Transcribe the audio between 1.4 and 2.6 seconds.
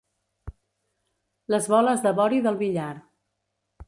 Les boles de vori del